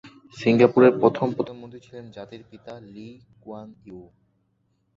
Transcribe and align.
সিঙ্গাপুরের 0.37 0.93
প্রথম 1.01 1.27
প্রধানমন্ত্রী 1.37 1.79
ছিলেন 1.85 2.05
জাতির 2.11 2.43
পিতা 2.49 2.73
লি 2.93 3.07
কুয়ান 3.41 3.69
ইউ। 3.85 4.01